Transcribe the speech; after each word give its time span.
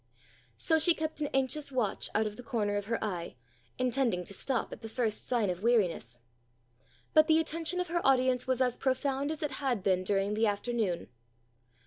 So 0.57 0.79
she 0.79 0.95
kept 0.95 1.21
an 1.21 1.29
anxious 1.31 1.71
watch 1.71 2.09
out 2.15 2.25
of 2.25 2.35
the 2.35 2.41
corner 2.41 2.75
of 2.75 2.85
her 2.85 2.97
eye, 3.03 3.35
intending 3.77 4.23
to 4.23 4.33
stop 4.33 4.73
at 4.73 4.81
the 4.81 4.89
first 4.89 5.27
sign 5.27 5.51
of 5.51 5.61
weariness. 5.61 6.17
But 7.13 7.27
the 7.27 7.37
attention 7.37 7.79
of 7.79 7.89
her 7.89 8.03
audience 8.03 8.47
was 8.47 8.61
as 8.63 8.77
profound 8.77 9.31
as 9.31 9.43
it 9.43 9.51
had 9.61 9.83
been 9.83 10.03
during 10.03 10.33
the 10.33 10.47
afternoon. 10.47 11.07